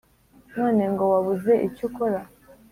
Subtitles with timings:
[0.55, 2.19] none ngo wabuze icyukora,